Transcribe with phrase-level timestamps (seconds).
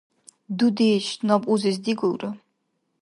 [0.57, 2.29] –Дудеш, наб узес дигулра.